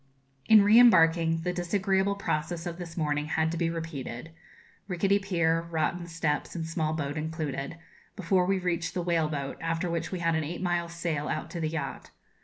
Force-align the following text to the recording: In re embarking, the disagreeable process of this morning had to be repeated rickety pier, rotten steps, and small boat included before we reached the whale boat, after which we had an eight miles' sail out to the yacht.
In 0.49 0.63
re 0.63 0.79
embarking, 0.79 1.41
the 1.41 1.53
disagreeable 1.53 2.15
process 2.15 2.65
of 2.65 2.79
this 2.79 2.97
morning 2.97 3.27
had 3.27 3.51
to 3.51 3.57
be 3.57 3.69
repeated 3.69 4.31
rickety 4.87 5.19
pier, 5.19 5.61
rotten 5.69 6.07
steps, 6.07 6.55
and 6.55 6.65
small 6.65 6.93
boat 6.93 7.17
included 7.17 7.77
before 8.15 8.47
we 8.47 8.57
reached 8.57 8.95
the 8.95 9.03
whale 9.03 9.29
boat, 9.29 9.57
after 9.61 9.91
which 9.91 10.11
we 10.11 10.17
had 10.17 10.33
an 10.33 10.43
eight 10.43 10.59
miles' 10.63 10.93
sail 10.95 11.27
out 11.27 11.51
to 11.51 11.59
the 11.59 11.69
yacht. 11.69 12.09